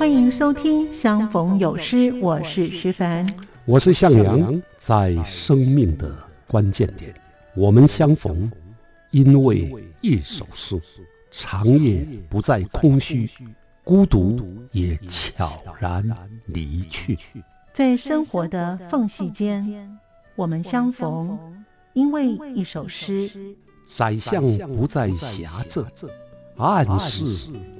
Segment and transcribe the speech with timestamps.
[0.00, 3.30] 欢迎收听《相逢有诗》，我是徐凡，
[3.66, 4.62] 我是向阳。
[4.78, 6.16] 在生命的
[6.46, 7.12] 关键点，
[7.54, 8.50] 我们相逢，
[9.10, 10.80] 因为一首诗，
[11.30, 13.28] 长夜不再空虚，
[13.84, 14.40] 孤独
[14.72, 16.02] 也悄然
[16.46, 17.18] 离去。
[17.74, 19.98] 在生活的缝隙间，
[20.34, 21.38] 我们相逢，
[21.92, 23.30] 因为一首诗。
[23.86, 25.82] 宰相不再狭窄，
[26.60, 27.24] 暗室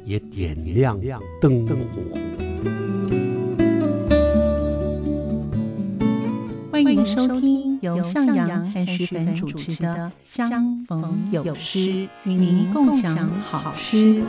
[0.06, 0.98] 也点亮
[1.38, 1.74] 灯火。
[6.72, 11.78] 欢迎收听由向阳和徐凡主持的《相逢有诗》，
[12.24, 14.22] 与您共享好诗。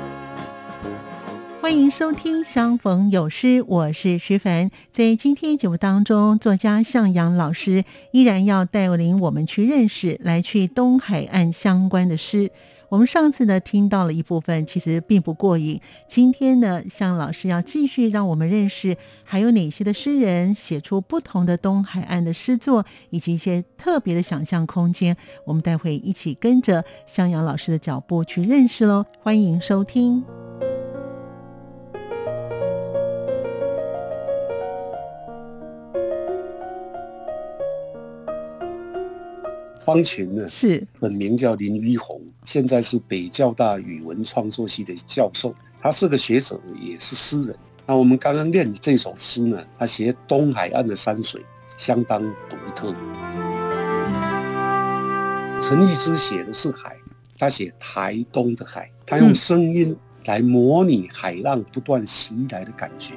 [1.61, 4.69] 欢迎收听《相逢有诗》，我是徐凡。
[4.91, 12.51] 在今天节目当中，作家向阳老师依然要带领我们去认识来去东海岸相关的诗。
[12.91, 15.79] 我们上次呢听到了一部分，其实并不过瘾。
[16.09, 25.15] 今天呢，向老师要继续让我们认识还有哪些的诗人写出不同的东海岸的诗作，以及一些特别的想象空间。
[25.45, 29.05] 我们待会一起跟着向阳老师的脚步去认识喽。
[29.21, 30.40] 欢迎收听。
[39.85, 45.55] 方群呢，是本名叫林玉红，现在是北交大语文创作系的教授。
[45.81, 47.55] 他是个学者，也是诗人。
[47.87, 51.43] 那我们刚刚念的这首诗呢，他写东海岸的山水
[51.77, 52.93] 相当独特。
[55.59, 56.95] 陈逸之写的是海，
[57.39, 63.15] 他写台东的海，他用声音来模拟海浪不断袭来的感觉。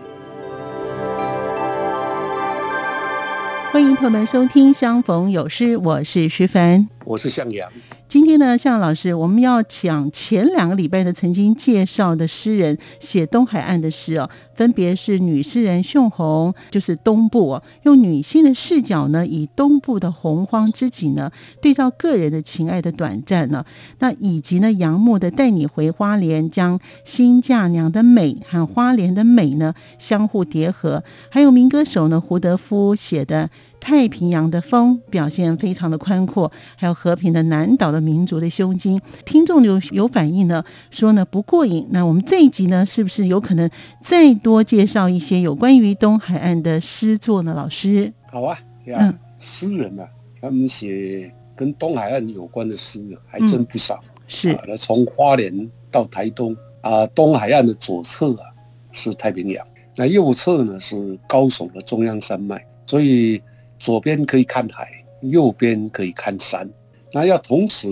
[3.75, 7.69] 欢迎朋友们收听《相逢有诗》，我是徐凡，我是向阳。
[8.15, 23.67] 今天呢，向老师，我们要讲前两个礼拜的曾经介绍的诗人写东海岸的诗哦，分别是女诗人秀红，就是东部哦，用女性的视角呢，以东部的洪荒之景呢，对照个人的情爱的短暂呢，
[23.98, 33.51] 那以及呢杨牧的带你回花莲，将新嫁娘的美和花莲的美呢相互叠合，还有民歌手呢胡德夫写的。
[33.84, 41.86] 太平洋的风表现非常的宽阔，还有和平的南岛的民族的胸襟，听众有有反应呢，说呢不过瘾。
[41.90, 43.68] 那我们这一集呢，是不是有可能
[44.02, 47.52] 再多介绍一些有关于东海岸的诗作呢？
[47.52, 50.08] 老师，好啊，嗯，诗人啊，
[50.40, 54.02] 他们写跟东海岸有关的诗还真不少。
[54.27, 58.48] 是，那从花莲到台东啊，东海岸的左侧啊
[58.92, 59.62] 是太平洋，
[59.95, 63.42] 那右侧呢是高耸的中央山脉，所以。
[63.84, 64.89] 左边可以看海，
[65.20, 66.67] 右边可以看山，
[67.12, 67.86] 那要同时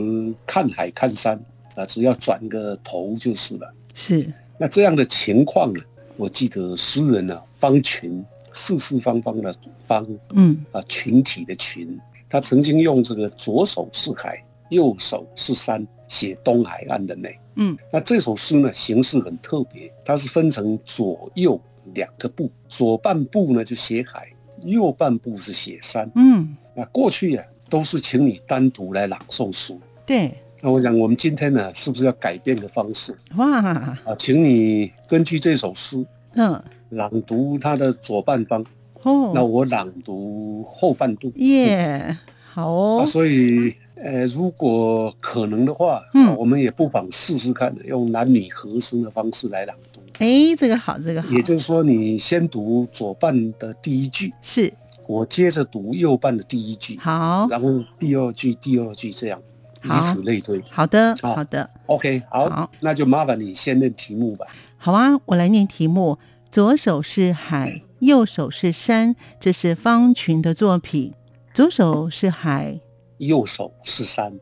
[0.46, 1.38] 看海看山
[1.74, 3.70] 啊，只要转个头就是了。
[3.94, 5.80] 是，那这样的情况呢？
[6.16, 17.38] 我记得诗人呢，方群，四四方方的方，嗯啊，群体的群，他曾经用这个左手是海，右手是山，写东海岸的美。
[17.56, 21.60] 嗯，那这首诗呢，形式很特别，它是分成左右
[21.92, 24.31] 两个部，左半部呢就写海。
[24.64, 30.34] 右半部是写山，嗯，那过去呀都是请你单独来朗诵书，对。
[30.64, 33.12] 那我想我们今天呢，是不是要改变个方式？
[33.36, 38.64] 哇，啊，请你根据这首诗，嗯，朗读它的左半方，
[39.02, 43.04] 哦，那我朗读后半部，耶，好哦。
[43.04, 49.91] 所以，呃，如果可能的话，嗯，我们也不妨试试看，用男女合声的方式来朗读。
[50.22, 51.28] 哎，这个好，这个好。
[51.30, 54.72] 也就是说，你先读左半的第一句，是
[55.08, 59.42] 我接着读右半的第一句，好，然后第二句、第二句这样，
[59.82, 60.62] 以此类推。
[60.70, 61.68] 好的，好的。
[61.86, 64.46] OK，好，那就麻烦你先念题目吧。
[64.76, 66.18] 好啊，我来念题目。
[66.48, 71.14] 左手是海，右手是山，这是方群的作品。
[71.52, 72.78] 左手是海，
[73.18, 74.32] 右手是山。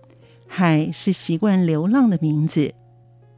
[0.46, 2.74] 海是习惯流浪的名字，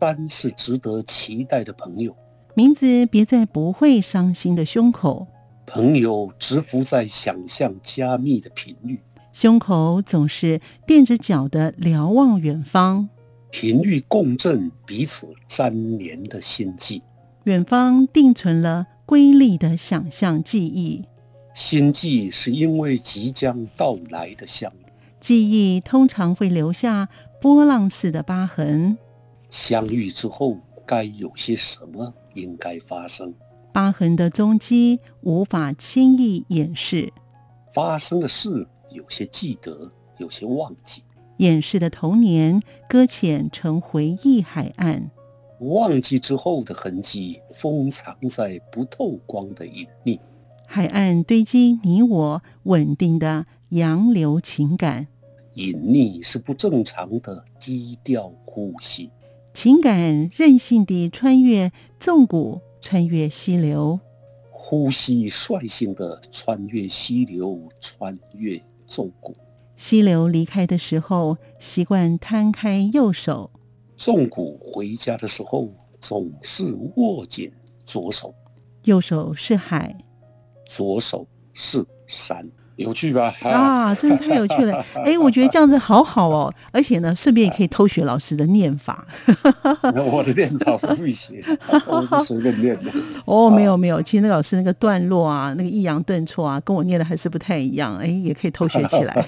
[0.01, 2.17] 山是值得期待的朋友。
[2.55, 5.27] 名字别在不会伤心的胸口，
[5.65, 9.01] 朋友直伏在想象加密的频率，
[9.33, 13.09] 胸口总是垫着脚的瞭望远方，
[13.51, 17.03] 频率共振彼此粘连的心悸，
[17.45, 21.07] 远方定存了瑰丽的想象记忆，
[21.55, 27.09] 心悸是因为即将到来的相遇，记忆通常会留下
[27.41, 28.99] 波浪似的疤痕，
[29.49, 32.13] 相遇之后该有些什么？
[32.35, 33.35] 应该发生，
[33.73, 37.13] 疤痕的踪迹无法轻易掩饰。
[37.75, 41.03] 发生的事有些记得，有些忘记。
[41.39, 45.11] 掩饰的童年搁浅成回忆海岸，
[45.61, 50.21] 忘记之后的痕迹，封藏在不透光的隐秘。
[50.67, 55.09] 海岸堆积你我稳定的洋流情感，
[55.55, 59.11] 隐匿是不正常的低调呼吸。
[59.55, 61.73] 情感任性地穿越
[62.03, 64.01] 纵谷，穿越溪流，
[64.51, 69.33] 呼吸率性的穿越溪流，穿越纵谷。
[69.77, 73.49] 溪流离开的时候，习惯摊开右手；
[73.97, 75.69] 纵谷回家的时候，
[76.01, 77.53] 总是握紧
[77.85, 78.35] 左手。
[78.83, 79.97] 右手是海，
[80.67, 82.45] 左手是山。
[82.83, 83.35] 有趣吧？
[83.43, 84.85] 啊，真的太有趣了！
[85.05, 89.07] 哎，我觉得这样子好好哦，而且呢，顺便也可以偷学老师的念法。
[90.11, 91.43] 我的念法不会写，
[91.87, 92.91] 我是随便念的。
[93.25, 97.97] 哦，没有没有，其实那老师那个段落啊，那个抑扬顿挫啊，跟我念的还是不太一样。
[97.97, 99.27] 哎，也可以偷学起来。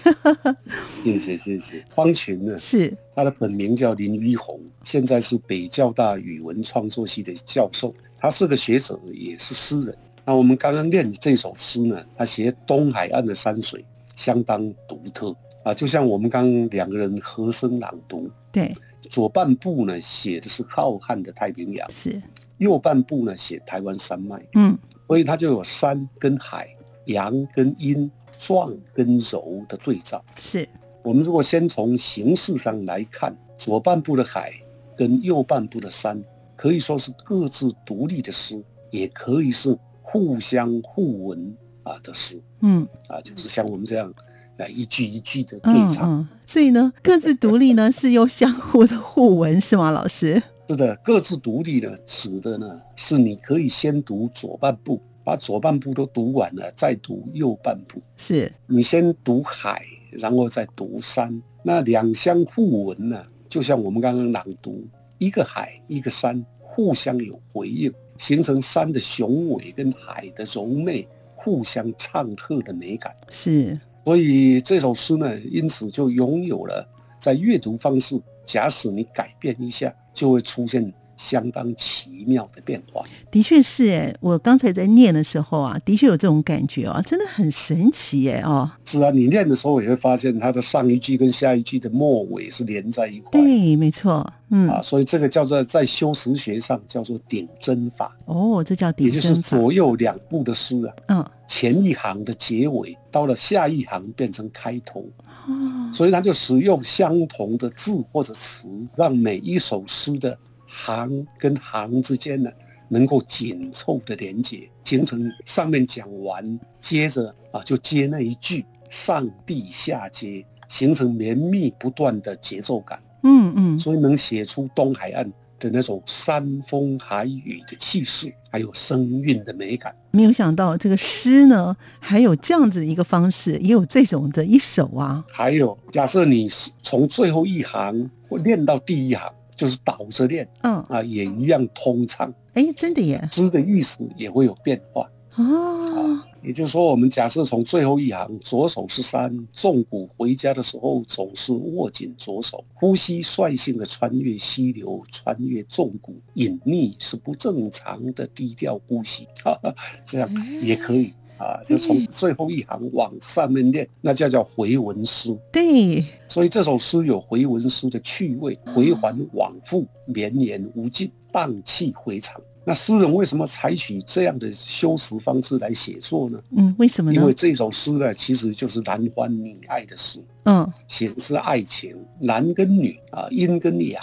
[1.02, 1.84] 谢谢谢谢。
[1.88, 2.58] 方群呢？
[2.58, 7.94] 是他的本名叫林玉红，现在是北交大语文创作系的教授。
[8.18, 9.94] 他是个学者，也是诗人。
[10.26, 13.84] 那我们刚刚念的这首诗呢，他写东海岸的山水
[14.16, 18.72] 相当独特啊，就像我们刚刚两个人和声朗读，对，
[19.02, 22.22] 左半部呢写的是浩瀚的太平洋，是，
[22.56, 26.68] 右半部呢写台湾山脉，嗯，所以它就有山跟海、
[27.06, 30.24] 阳跟阴、壮跟柔的对照。
[30.40, 30.66] 是
[31.02, 34.50] 我们如果先从形式上来看，左半部的海
[34.96, 36.18] 跟右半部的山，
[36.56, 38.58] 可以说是各自独立的诗，
[38.90, 39.78] 也可以是。
[40.06, 44.12] 互相互文啊的诗，嗯啊，就是像我们这样
[44.58, 50.40] 来一句一句的对唱，嗯，所以呢，各自独立呢是又相互的互文，是吗，老师？
[50.68, 58.00] 是的，各自独立呢，指的呢是你可以先读左半部，把左半部都读完了，再读右半部。
[58.16, 64.86] 是你先读海，然后再读山，那两相互文呢，就像我们刚刚朗读，
[65.18, 67.92] 一个海，一个山，互相有回应。
[68.18, 73.78] 形成山的雄伟跟海的柔媚互相唱和的美感，是。
[74.04, 76.86] 所以这首诗呢，因此就拥有了
[77.18, 80.92] 在阅读方式，假使你改变一下，就会出现。
[81.16, 88.70] 相当奇妙的变化，的确是哎，我刚才在念的时候啊，的确有这种感觉哦，真的很神奇哎哦。
[88.84, 93.40] 是啊，你念的时候也会发现它的上一句跟下一句的末尾是连在一块。
[93.40, 98.16] 对，没错，嗯啊，所以这个叫做在修辞学上叫做顶针法。
[98.24, 105.04] 哦，这叫顶针法，也就是左右两部的诗啊，嗯，前一行的结尾到了下一行变成开头，
[105.46, 108.66] 哦，所以他就使用相同的字或者词，
[108.96, 110.36] 让每一首诗的。
[110.74, 112.50] 行跟行之间呢，
[112.88, 123.00] 能够紧凑的连接，形成上面讲完，接着啊就接那一句，上地下接，形成绵密不断的节奏感。
[123.22, 125.24] 嗯嗯，所以能写出东海岸
[125.60, 129.94] 的那种山风海雨的气势，还有声韵的美感。
[130.10, 135.24] 没有想到这个诗呢，还有这样子一个方式，也有这种的一首啊。
[135.30, 139.32] 还有，假设你是从最后一行或练到第一行。
[139.56, 142.32] 就是倒着练，嗯啊，也一样通畅。
[142.54, 146.20] 哎，真的耶，诗的意思也会有变化哦。
[146.42, 160.30] 也就是说，我们假设从最后一行，左手是山，纵谷回家的时候总是握紧左手，呼吸率性的穿越溪流，穿越纵谷，隐匿是不正常的低调呼吸，哈哈，这样
[160.62, 161.14] 也可以。
[161.38, 165.36] 啊，就从最后一行往上面念，那叫叫回文诗。
[165.52, 172.40] 对，所以这首诗有回文诗的趣味，回环往复，绵延无尽，荡气回肠。
[172.66, 176.40] 那诗人为什么采取这样的修辞方式来写作呢？
[176.56, 177.20] 嗯，为什么呢？
[177.20, 180.18] 因为这首诗呢，其实就是男欢女爱的诗。
[180.44, 184.00] 嗯，写的是爱情，男跟女啊，阴跟阳，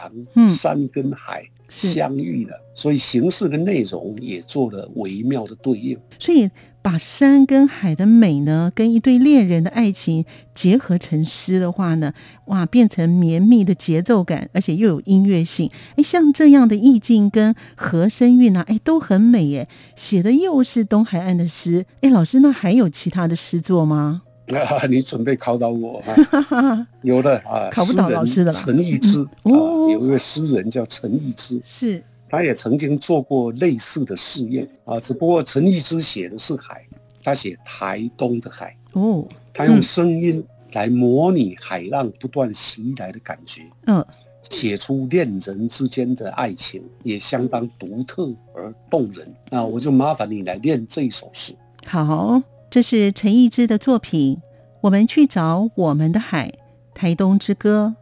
[0.49, 5.97] 山跟海相遇了，所以形式跟内容也做了微妙的对应。
[6.19, 6.49] 所以。
[6.83, 12.13] 把山跟海的美呢，跟一对恋人的爱情结合成诗的话呢，
[12.45, 15.69] 哇，变成绵密的节奏感，而且又有音乐性。
[15.95, 19.55] 哎，像这样的意境跟和声韵啊，哎，都很美。
[19.57, 21.85] 哎，写的又是东海岸的诗。
[22.01, 24.23] 哎，老师，那还有其他的诗作吗？
[24.51, 26.03] 啊， 你准备考倒我？
[27.03, 32.03] 有的啊，考不倒老师的陈逸之啊，有一位诗人叫陈逸之，是。
[32.31, 36.81] 他也曾经做过类似的试验啊，只不过陈逸之写的是海，
[37.21, 44.05] 他写台东的海哦，他用声音来模拟海浪不断袭来的感觉，嗯，
[44.49, 49.35] 写出恋人之间的爱情也相当独特而动人。
[49.49, 51.53] 那我就麻烦你来念这一首诗。
[51.85, 54.39] 好，这是陈逸之的作品。
[54.79, 56.51] 我们去找我们的海，
[56.95, 57.95] 台东之歌，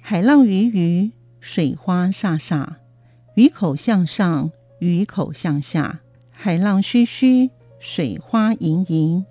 [0.00, 2.66] 海浪鱼鱼，水花飒飒。
[3.36, 6.00] 鱼口向上，鱼口向下，
[6.30, 9.26] 海浪嘘嘘，水花盈盈，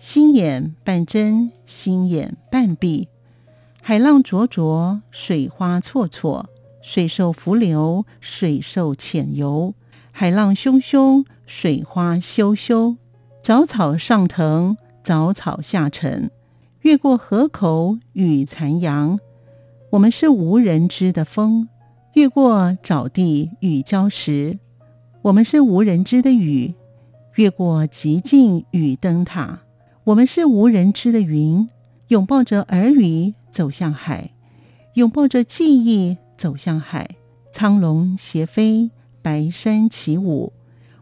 [0.00, 3.06] 心眼半睁，心眼半闭。
[3.80, 6.50] 海浪灼灼，水花错错，
[6.82, 9.74] 水兽浮流，水兽潜游。
[10.10, 12.96] 海浪汹汹，水花羞羞。
[13.40, 16.32] 早草上腾，早草下沉。
[16.80, 19.20] 越过河口与残阳，
[19.90, 21.68] 我们是无人知的风；
[22.16, 24.58] 越过沼地与礁石，
[25.20, 26.72] 我们是无人知的雨；
[27.34, 29.58] 越过极境与灯塔，
[30.02, 31.68] 我们是无人知的云。
[32.08, 33.34] 拥抱着耳语。
[33.50, 34.30] 走向海，
[34.94, 37.06] 拥抱着记忆走向海。
[37.52, 40.54] 苍龙斜飞，白山起舞。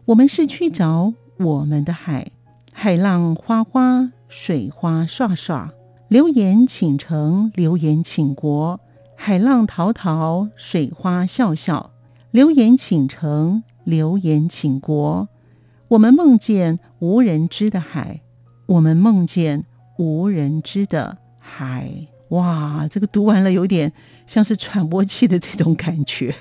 [0.05, 2.27] 我们是去找我们的海。
[2.73, 5.71] 海浪哗哗，水花刷刷。
[6.09, 8.81] 流言倾城，流言倾国。
[9.25, 11.89] 海浪滔滔，水花笑笑。
[12.29, 15.27] 流言倾城，流言倾国。
[15.87, 18.21] 我们梦见无人知的海，
[18.67, 19.65] 我们梦见
[19.97, 21.89] 无人知的海。
[22.29, 23.91] 哇，这个读完了有点
[24.27, 26.31] 像是喘不过气的这种感觉。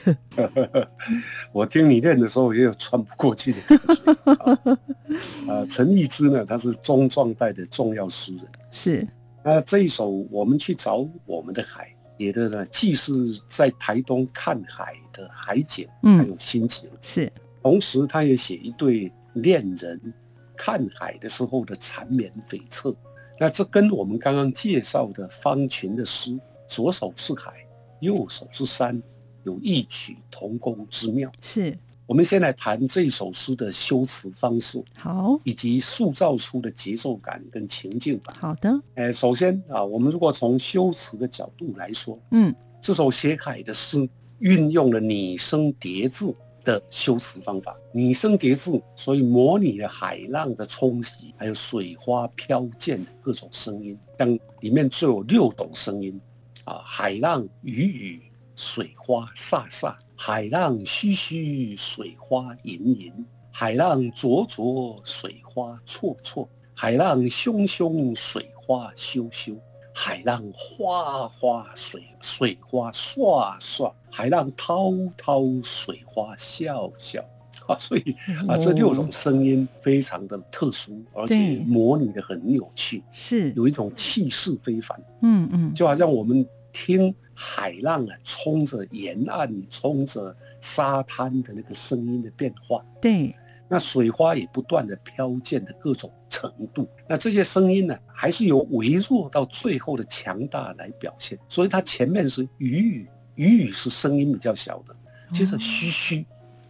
[1.52, 5.50] 我听你念的时候也有喘不过气的感觉。
[5.50, 8.44] 啊， 陈逸之呢，他是中壮代的重要诗人。
[8.70, 9.08] 是。
[9.42, 11.84] 那这一首《我们去找我们的海》
[12.18, 13.12] 写的呢，既是
[13.48, 16.88] 在台东看海的海景，嗯，还有心情。
[17.02, 17.32] 是。
[17.62, 20.14] 同时，他也写一对恋人
[20.56, 22.94] 看海的时候的缠绵悱恻。
[23.40, 27.52] 那这跟我们刚刚介绍的方群的诗“左手是海，
[28.00, 29.02] 右手是山”
[29.44, 31.32] 有异曲同工之妙。
[31.40, 38.34] 是，我们先来谈这首诗的修辞方式，好，以及塑造出的节奏感跟情境吧。
[38.38, 44.08] 好的，哎，首先啊，我们如果从修辞的角度来说，嗯，这首写海的诗
[44.38, 46.34] 运用了拟声叠字。
[46.64, 53.94] 的修辞方法，拟声叠字，所以模拟了海浪的冲击，还有水花飘溅的各种声音。
[54.18, 54.26] 像
[54.60, 56.18] 里面就有六种声音，
[56.64, 58.22] 啊，海浪雨雨，
[58.56, 63.12] 水花飒飒，海浪嘘嘘，水花盈盈，
[63.52, 69.56] 海浪灼灼，水花错错，海浪汹汹，水花羞羞。
[69.96, 77.24] 海浪哗哗，水水花唰唰；海浪滔滔，水花笑笑。
[77.68, 78.14] 啊，所以
[78.48, 83.52] 啊，这六种声音非常的特殊，而且模拟的很有趣，是。
[83.52, 85.00] 有一种气势非凡。
[85.22, 92.84] 嗯嗯，就好像我们听海浪啊，冲着沿岸、冲着沙滩的那个声音的变化。
[93.00, 93.34] 对。
[93.66, 101.36] 那水花也不断的飘溅的各种程度，那这些声音呢，还是由微弱到最后的强大来表现。
[101.48, 104.94] 所以它前面是雨雨，雨雨是声音比较小的，
[105.32, 106.26] 接着嘘嘘，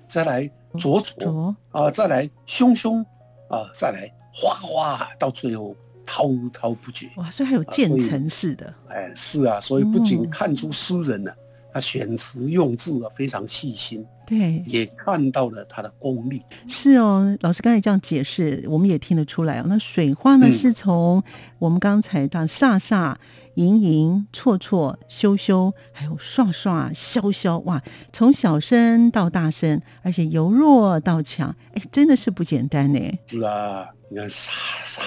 [0.06, 3.04] 再来灼灼啊，再来汹汹
[3.50, 5.74] 啊，再来哗哗，到最后
[6.06, 7.08] 滔滔不绝。
[7.16, 8.72] 哇，所以还有渐层式的。
[8.88, 11.32] 哎，是啊，所以不仅看出诗人呢。
[11.72, 16.40] 他选词用字啊非常细心，对，也看到了他的功力。
[16.68, 19.64] 是哦，老师刚才这样解释，我们也听得出来哦。
[19.66, 21.20] 那水花呢，是从
[21.58, 23.16] 我们刚才的飒飒、
[23.54, 27.82] 盈盈、错错、羞羞，还有唰唰、潇潇，哇，
[28.12, 33.00] 从小声到大声，而且由弱到强，哎，真的是不简单呢。
[33.26, 34.46] 是啊，你看飒
[34.86, 35.00] 飒、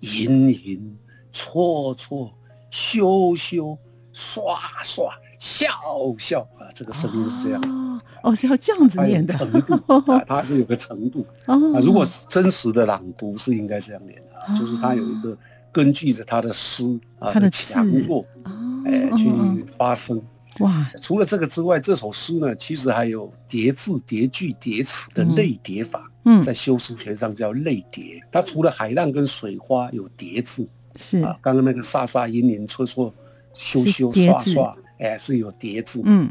[0.00, 0.96] 盈盈、
[1.32, 2.32] 错错、
[2.70, 3.78] 羞羞、
[4.12, 5.10] 唰唰。
[5.38, 5.68] 笑
[6.18, 9.78] 笑啊，这个声音是这样哦，是要这样子念的程度，
[10.26, 11.54] 它是有个程度啊。
[11.80, 15.38] 如果是真实的朗读，是应该这样念的啊，就是它有一个
[15.70, 18.24] 根据着它的诗啊的强弱，
[18.84, 19.30] 哎，去
[19.76, 20.20] 发声。
[20.60, 26.10] 哇，除了这个之外，这首诗呢，其实还有叠字、叠句、叠词的类叠法。
[26.24, 28.20] 嗯，在修辞学上叫类叠。
[28.30, 33.12] 它除了海浪跟水花有叠字，是啊，刚刚那个沙沙、盈盈、绰绰、
[33.54, 34.76] 羞羞、刷刷。
[34.98, 36.02] 哎，是有叠字。
[36.04, 36.30] 嗯，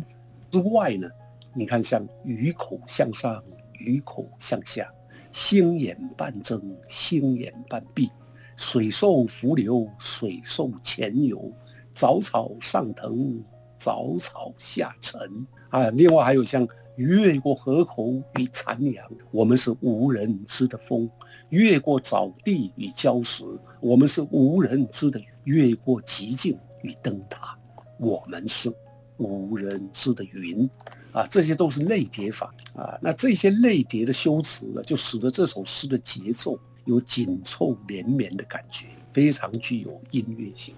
[0.52, 1.08] 之外呢，
[1.56, 3.42] 你看像鱼口向上，
[3.80, 4.88] 鱼口向下，
[5.32, 8.10] 星眼半睁，星眼半闭，
[8.58, 11.52] 水兽浮流，水兽潜游，
[11.94, 13.42] 早草上腾，
[13.78, 15.20] 早草下沉。
[15.70, 21.08] 啊，另外还有像越过河口与残阳，我们是无人知的风；
[21.50, 23.44] 越过沼地与礁石，
[23.80, 27.58] 我们是无人知的越过极境与灯塔。
[28.00, 28.72] 我们是
[29.18, 30.70] 无人知的云，
[31.12, 32.98] 啊，这些都是类叠法啊。
[33.02, 40.76] 那这些类叠的修辞呢，就使得这首诗的节奏有紧凑连绵的感觉，非常具有音乐性。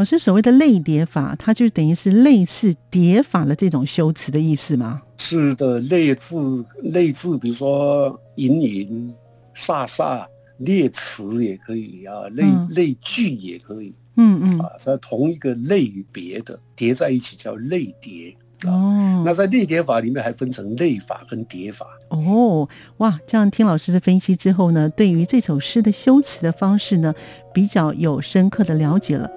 [0.00, 5.02] 老师所谓的类叠法，它就等于是类似叠法的这种修辞的意思吗？
[5.18, 9.14] 是的类字类字，比如说隐隐、
[9.54, 10.24] 飒飒、
[10.56, 13.92] 列词也可以啊，类类句也可以。
[14.16, 18.34] 嗯嗯啊，在同一个类别的叠在一起叫类叠。
[18.66, 21.86] 哦，那在类叠法里面还分成类法跟叠法。
[22.08, 22.66] 哦，
[22.96, 27.14] 哇，这样听老师的分析之后呢，对于这首诗的修辞的方式呢，
[27.52, 29.30] 比较有深刻的了解了。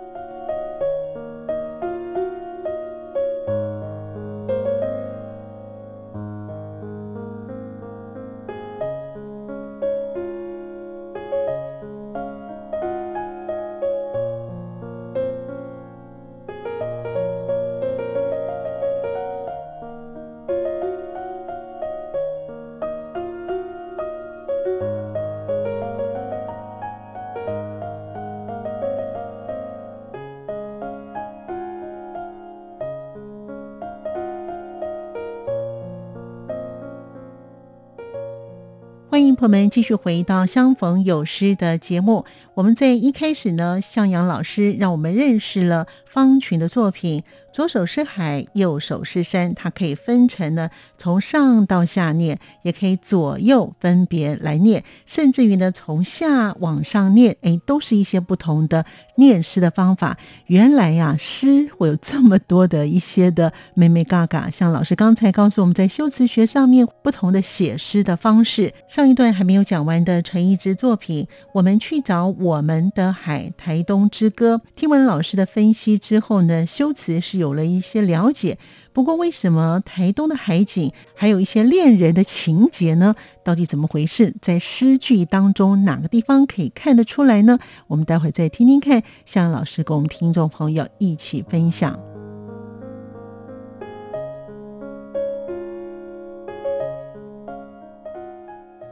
[39.14, 42.26] 欢迎朋友们继续回到《相逢有诗》的节目。
[42.56, 47.24] 我们在一开始呢，向阳老师让我们认识了方群的作品。
[47.52, 58.84] 左手是海，右手是山，它可以分成呢，从上到下念，也可以左右分别来念，甚至于呢，从下往上念，哎，都是一些不同的
[59.18, 60.18] 念诗的方法。
[60.48, 68.74] 原来呀，诗会有这么多的一些的美美嘎嘎，像老师刚才告诉我们在修辞学上面不同的写诗的方式。
[68.88, 74.60] 上一段还没有讲完的陈一之作品，我们去找我们的海，台东之歌。
[74.76, 78.58] 听完老师的分析之后呢，修辞是有了一些了解。
[78.92, 83.16] 不过，为什么台东的海景还有一些恋人的情节呢？
[83.46, 84.36] 到底怎么回事？
[84.42, 87.58] 在诗句当中哪个地方可以看得出来呢？
[87.88, 91.98] 我们待会再听听看，向老师跟我们听众朋友一起分享。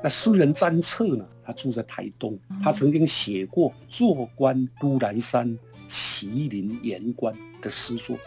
[0.01, 1.25] 那诗人张策呢？
[1.51, 5.59] 他住在台东，他曾经写过“坐观都兰山，
[5.89, 8.17] 麒麟岩观”的诗作。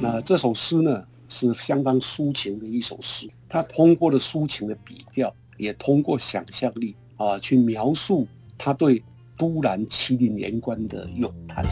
[0.00, 3.28] 那这首诗呢，是相当抒情的一首诗。
[3.46, 8.26] 他通过了抒情的笔调，也通过想象力啊，去描述
[8.56, 9.02] 他对
[9.36, 11.62] 都兰麒麟岩观的咏叹。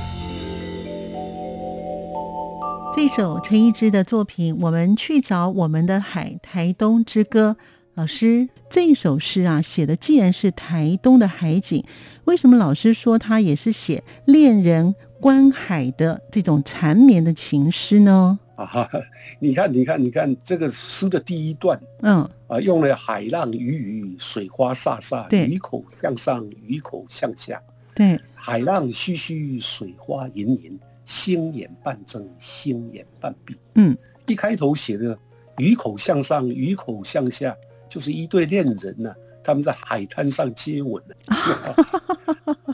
[2.95, 7.57] 这首陈一之的作品，我们去找我们的海，台东之歌。
[7.97, 11.83] 老师，这首诗啊，写的既然是台东的海景，
[12.27, 18.39] 为什么老师说他也是写恋人观海的这种缠绵的情诗呢？
[18.57, 18.87] 啊，
[19.41, 27.59] 你看，你看，你看，这个诗的第一段，嗯，啊，用了海浪鱼鱼，水花飒飒，对鱼口向上，鱼口向下，
[27.95, 33.57] 对，海浪嘘嘘，水花盈盈，星眼半睁，星眼半闭。
[33.77, 35.19] 嗯，一开头写的
[35.57, 37.57] 鱼口向上，鱼口向下，
[37.89, 41.15] 就是一对恋人呢、他们在海滩上接吻呢。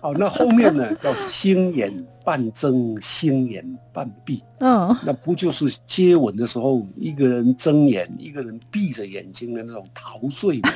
[0.00, 1.92] 好， 那后面呢叫星眼
[2.24, 10.70] 半睁，星眼半闭，哦，那不就是接吻的时候，一个人睁眼，一个人闭着眼睛的那种陶醉吗？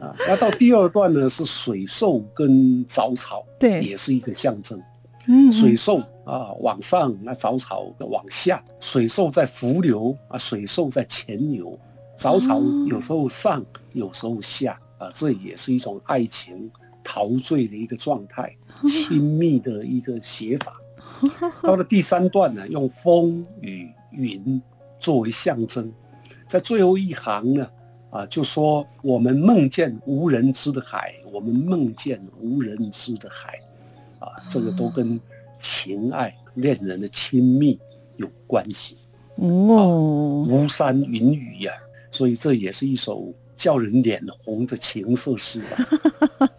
[0.00, 4.80] 啊，那到第二段呢是水兽跟藻草，对也是一个象征。
[5.26, 11.78] 嗯，水兽啊往上，那藻草往下，水兽在伏流啊，水兽在前游，
[12.18, 16.70] 藻草哦有时候上，有时候下啊，这也是一种爱情
[17.02, 18.54] 陶醉的一个状态，
[18.84, 20.76] 亲密的一个写法。
[21.62, 24.60] 到了第三段呢，用风雨云
[24.98, 25.92] 作为象征，
[26.46, 27.68] 在最后一行呢，
[28.10, 33.54] 啊，就说我们梦见无人知的海，我们梦见无人知的海，
[34.18, 35.20] 啊，这个都跟
[35.56, 37.78] 情爱、恋人的亲密
[38.16, 38.96] 有关系。
[39.36, 41.72] 哦，巫山云雨呀、
[42.10, 45.88] 所以这也是一首叫人脸红的情色诗吧。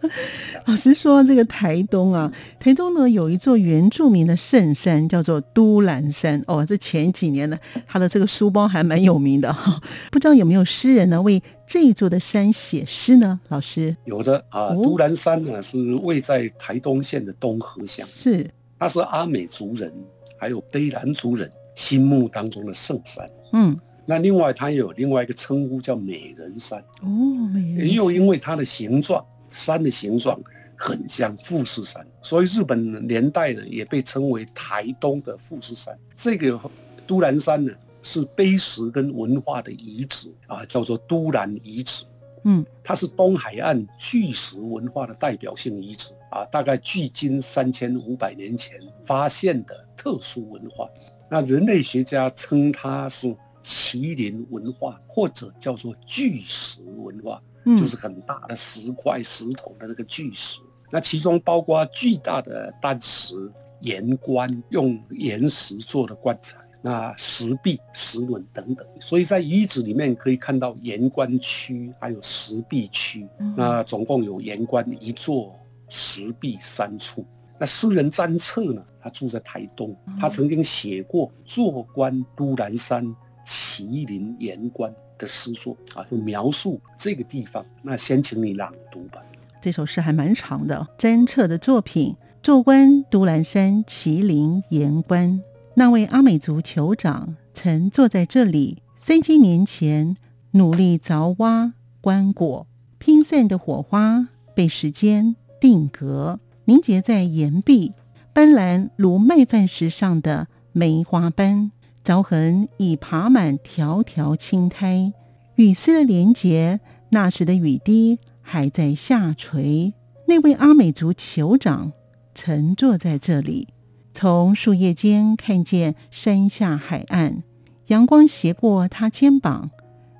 [0.66, 6.42] 老师说这个台东啊，台东呢有一座原住民的圣山，叫做都兰山。
[6.46, 9.80] 哦，这前几年呢，他的这个书包还蛮有名的哈。
[10.12, 13.40] 不知道有没有诗人呢为这一座的山写诗呢？
[13.48, 19.92] 老师有的啊，哦都兰山呢是位在台东县的东河乡，是它是阿美族人
[20.38, 23.28] 还有卑兰族人心目当中的圣山。
[23.52, 27.08] 嗯那另外它有另外一个称呼叫美人山，哦，
[27.52, 30.40] 美人又因为它的形状，山的形状
[30.76, 35.96] 很像富士山，所以日本年代呢也被称为台东的富士山。
[36.14, 36.58] 这个
[37.06, 42.04] 都兰山呢是碑石跟文化的遗址啊，叫做都兰遗址。
[42.42, 50.88] 嗯它是东海岸巨石文化的代表性遗址啊，大概距今三千五百年前发现的特殊文化。
[51.30, 53.36] 那人类学家称它是
[53.70, 57.40] 麒麟文化，或者叫做巨石文化，
[57.78, 60.58] 就是很大的石块、石头的那个巨石。
[60.90, 63.34] 那其中包括巨大的单石、
[63.82, 66.58] 岩棺，用岩石做的棺材。
[66.82, 73.28] 那石壁、石轮等等，所以在遗址里面可以看到岩棺区，还有石壁区。
[73.54, 75.54] 那总共有岩棺一座，
[75.90, 77.24] 石壁三处。
[77.58, 78.82] 那诗人詹策呢？
[79.02, 83.02] 他住在台东，他曾经写过《坐观都兰山
[83.44, 87.64] 麒麟岩棺》的诗作啊，就描述这个地方。
[87.82, 89.22] 那先请你朗读吧。
[89.60, 90.86] 这首诗还蛮长的。
[90.96, 95.30] 詹策的作品《坐观都兰山麒麟岩棺》。
[95.74, 100.16] 那位阿美族酋长曾坐在这里，三千年前
[100.52, 102.66] 努力凿挖棺椁，
[102.98, 107.92] 拼散的火花被时间定格，凝结在岩壁，
[108.32, 111.70] 斑斓如麦饭石上的梅花斑，
[112.04, 115.12] 凿痕已爬满条条青苔。
[115.56, 119.92] 雨丝的连结，那时的雨滴还在下垂。
[120.26, 121.92] 那位阿美族酋长
[122.34, 123.68] 曾坐在这里。
[124.12, 127.42] 从树叶间看见山下海岸，
[127.86, 129.70] 阳光斜过他肩膀，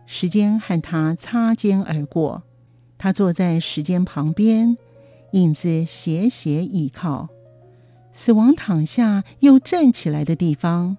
[0.07, 2.43] 时间和他擦肩而过。
[2.99, 4.77] 他坐在时间旁边，
[5.33, 7.29] 影子斜斜倚靠。
[8.13, 10.97] 死亡躺下又站起来的地方，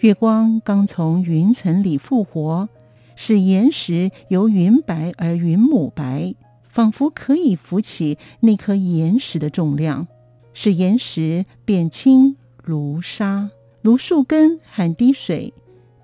[0.00, 2.68] 月光刚从云层里复活，
[3.16, 6.36] 使岩石由云白而云母白，
[6.68, 10.06] 仿佛可以扶起那颗岩石的重量。
[10.52, 13.50] 使岩石变轻如沙，
[13.82, 15.52] 如树根含滴水，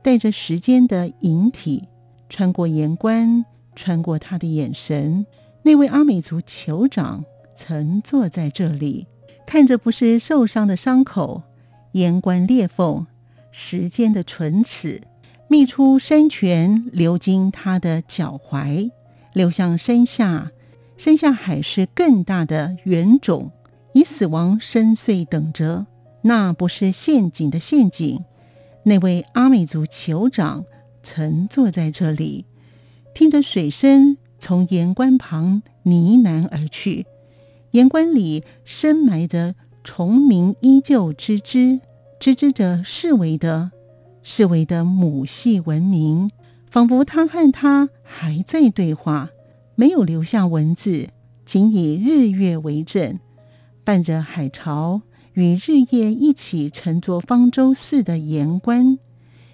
[0.03, 1.85] 带着时间的影体
[2.29, 3.45] 穿过岩棺，
[3.77, 5.25] 穿过他的眼神。
[5.63, 9.07] 那位阿美族酋长曾坐在这里，
[9.47, 11.43] 看着不是受伤的伤口，
[11.93, 13.07] 岩棺裂缝，
[13.57, 15.01] 时间的唇齿，
[15.49, 18.91] 泌出山泉，流经他的脚踝，
[19.33, 20.51] 流向山下。
[20.97, 23.53] 山下海是更大的圆种。
[23.93, 25.87] 以死亡深邃等着，
[26.23, 28.25] 那不是陷阱的陷阱。
[28.83, 30.65] 那位阿美族酋长
[31.05, 32.47] 曾坐在这里，
[33.15, 37.07] 听着水声从岩棺旁呢喃而去。
[37.71, 41.79] 岩棺里深埋着虫鸣依旧吱吱
[42.25, 43.71] 吱吱着视为的
[44.23, 46.31] 视为的母系文明，
[46.71, 49.29] 仿佛他和他还在对话，
[49.75, 51.11] 没有留下文字，
[51.45, 53.21] 仅以日月为证。
[53.85, 55.03] 伴着海潮
[55.35, 58.99] 与日夜一起乘坐方舟似的岩棺，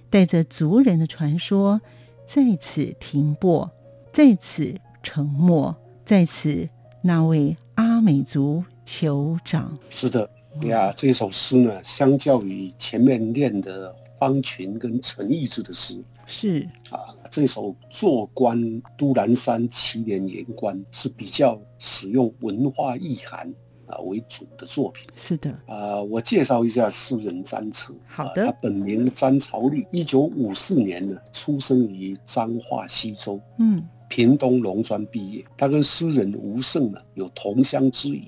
[0.08, 1.80] 带着族人的传说，
[2.24, 3.68] 在此停泊，
[4.12, 6.68] 在此沉默，在此
[7.02, 9.76] 那位阿美族酋长。
[9.88, 10.30] 是的
[10.62, 16.68] 呀，这首诗呢，相较于前面念的方群跟陈毅之的诗，是。
[16.90, 16.98] 啊，
[17.30, 23.52] 这首坐观都兰山祁连岩棺是比较使用文化意涵。
[23.86, 25.04] 啊，为主的作品。
[25.16, 25.50] 是的。
[25.66, 27.92] 啊，我介绍一下诗人詹策。
[28.06, 35.42] 好的，他本名詹朝律，一九五四年呢，出生于彰化西州，嗯，屏东农专毕业。
[35.56, 38.26] 他跟诗人吴胜呢有同乡之谊，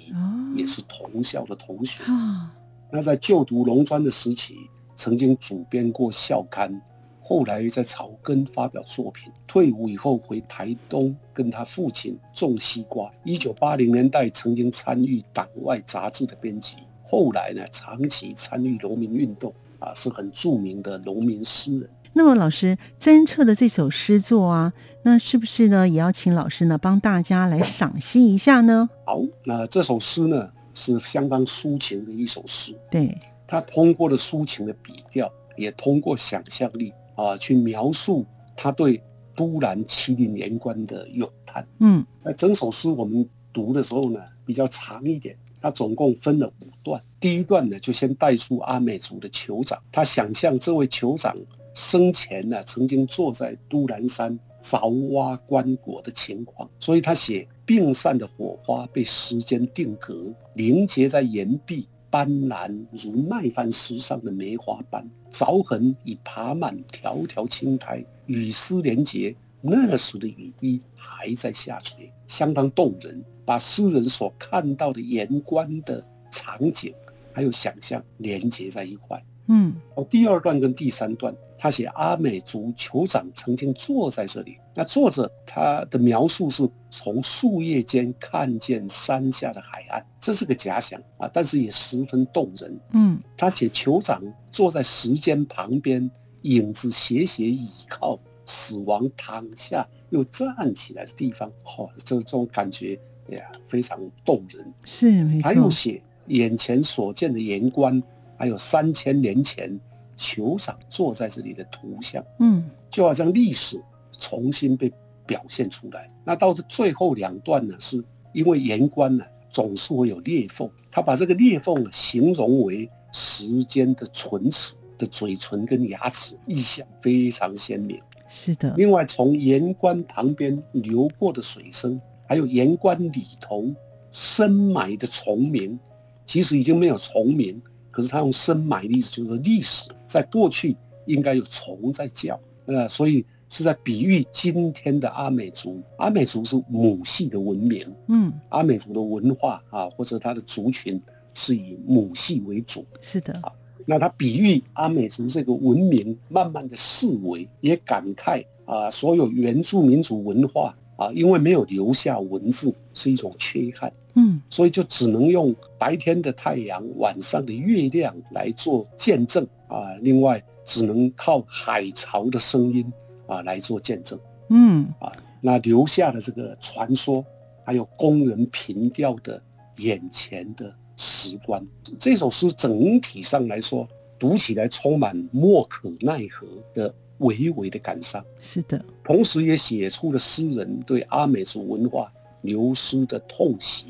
[0.55, 2.03] 也是同校的同学。
[2.05, 2.55] 啊，
[2.90, 4.55] 那在就读农专的时期，
[4.97, 6.81] 曾经主编过校刊。
[7.25, 13.11] 后来在草根发表作品，退伍以后回台东跟他父亲种西瓜。
[13.25, 21.88] 一九八零年代曾经参与党外杂志的编辑，后来呢长期参与农民运动，啊是很著名的农民诗人。
[22.14, 24.72] 那么老师曾策的这首诗作啊，
[25.03, 28.88] 那是不是呢也要请老师呢帮大家来赏析一下呢？
[29.05, 36.92] 好，那这首诗呢是相当抒情的一首诗，对，他通过了抒情的笔调，也通过想象力。
[37.14, 38.25] 啊，去描述
[38.57, 39.03] 他对
[39.37, 41.66] 都兰七零年关的咏叹。
[41.79, 45.37] 嗯，那整首诗我们读的时候呢，比较长一点。
[45.61, 47.01] 它总共分了五段。
[47.20, 51.37] 第一段呢，就先带出阿美族的酋长，他想象这位酋长
[51.74, 56.68] 生前呢，曾经坐在都兰山凿挖棺椁的情况。
[56.78, 61.88] 所以他写病散的火花被时间定格，凝结在岩壁。
[62.11, 69.35] 斑斓如麦饭石上的梅花斑，凿痕已爬满条条青苔，雨丝连结。
[69.62, 76.92] 那时的雨滴还在下垂，相当动人，把诗人所看到的岩棺的场景
[77.32, 79.24] 还有想象连接在一块。
[79.46, 84.57] 嗯，哦，第二段跟第三段，他写阿美族酋长曾经坐在这里。
[84.74, 92.81] 那作者，他的描述是从树叶间看见山下的海岸，这是个假想啊，但是也十分动人。
[92.92, 96.09] 嗯，他写酋长坐在时间旁边，
[96.42, 104.72] 影子斜斜倚靠死亡躺下又站起来的地方，哦，这种感觉呀非常动人。
[104.85, 105.48] 是没错。
[105.48, 108.02] 还有写眼前所见的岩棺。
[108.42, 109.78] 还有三千年前
[110.18, 113.81] 酋长坐在这里的图像，嗯，就好像历史
[114.18, 114.92] 重新被
[115.24, 116.09] 表现出来。
[116.24, 118.02] 那到最后两段呢，是
[118.33, 127.96] 因为岩棺呢总是会有裂缝，他把这个裂缝形容为时间的唇齿的嘴唇跟牙齿，意象非常鲜明。
[128.28, 128.74] 是的。
[128.76, 133.72] 另外，从岩棺旁边流过的水声，还有岩棺里头
[134.11, 135.78] 深埋的虫鸣，
[136.26, 137.62] 其实已经没有虫鸣。
[137.92, 140.76] 可是他用深埋的意思，就是说历史在过去
[141.07, 145.81] 应该有虫在叫，呃，所以是在比喻今天的阿美族。
[145.98, 151.00] 阿美族是母系的文明，嗯，阿美族的文化啊，或者它的族群
[151.35, 152.85] 是以母系为主。
[153.02, 153.52] 是的，啊，
[153.85, 163.92] 那他比喻阿美族这个文明慢慢的式微，也感慨啊，所有原住民族文化啊，因为没有留下文字，是一种缺憾。
[164.14, 169.94] 嗯，所以就只能用白天的太阳、晚上的月亮来做见证啊。
[170.02, 172.92] 另外，只能靠海潮的声音
[173.26, 174.18] 啊来做见证。
[174.50, 175.10] 嗯，啊，
[175.40, 177.24] 那留下的这个传说，
[177.64, 179.42] 还有工人凭吊的
[179.78, 181.64] 眼前的时光。
[181.98, 183.88] 这首诗整体上来说，
[184.18, 188.24] 读起来充满莫可奈何的微微的感伤。
[188.40, 193.87] 是的，同时也写出了诗人对阿美族文化流失的痛惜。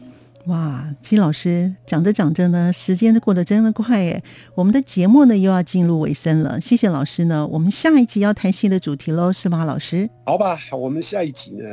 [0.46, 4.24] 哇，金老师讲着讲着呢，时间都过得真的快耶！
[4.56, 7.46] 我们的节目呢又要进入尾声了，谢谢老师呢。
[7.46, 10.10] 我们下一集要谈新的主题喽，是吗，老师？
[10.26, 11.64] 好吧，我们下一集呢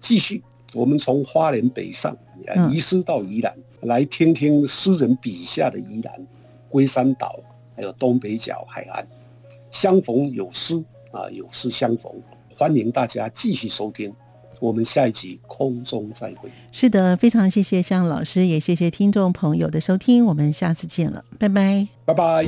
[0.00, 0.42] 继续，
[0.74, 2.16] 我们从花莲北上，
[2.72, 6.12] 移师到宜兰，来听听诗人笔下的宜兰、
[6.68, 7.38] 龟山岛，
[7.76, 9.06] 还有东北角海岸，
[9.70, 12.12] 相逢有诗啊，有事相逢，
[12.54, 14.12] 欢迎大家继续收听。
[14.60, 16.50] 我们下一集空中再会。
[16.72, 22.44] 是的，非常谢谢向老师，也谢谢听众朋友的收听，我们下次见了，拜拜，拜拜。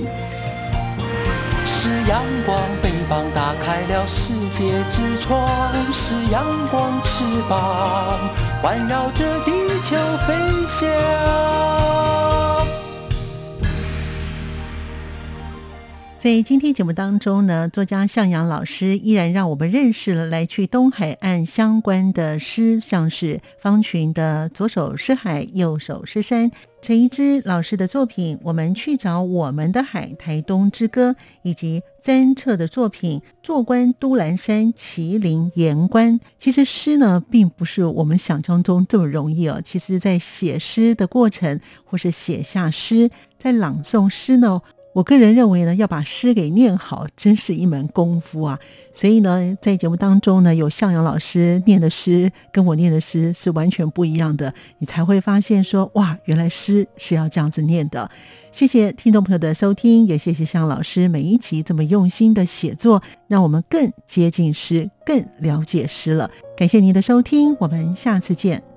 [1.64, 5.38] 是阳光，翅膀打开了世界之窗；
[5.92, 8.18] 是阳光，翅膀
[8.60, 9.52] 环绕着地
[9.84, 9.96] 球
[10.26, 10.34] 飞
[10.66, 11.99] 翔。
[16.20, 26.50] 在今天节目当中呢，作家向阳老师依然让我们认识了来去东海岸相关的诗，像是方群的“左手是海，右手是山”，
[26.82, 36.20] 陈一之老师的作品《我们去找我们的海》，台东之歌，以及詹彻的作品《坐观都兰山，麒麟岩观》。
[36.38, 39.62] 其实诗呢，并不是我们想象中这么容易哦。
[39.64, 44.60] 其实，在写诗的过程，或是写下诗，在朗诵诗呢。
[44.92, 48.58] 我个人认为呢，要把诗给念好，真是一门功夫啊！
[48.92, 58.10] 所以呢，在节目当中呢，有向阳老师念的诗，跟我念的诗是完全不一样的，你才会发现说，哇，原来诗是要这样子念的。
[58.50, 66.28] 谢谢听众朋友的收听，也谢谢向老师每一集这么用心的写作，让我们更接近诗，更了解诗了。
[66.56, 68.69] 感谢您的收听，我们下次见。